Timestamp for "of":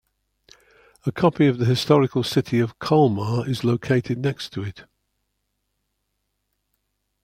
1.45-1.59, 2.59-2.79